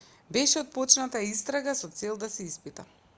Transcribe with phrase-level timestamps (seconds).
[0.35, 2.91] беше отпочната истрага со цел да се испита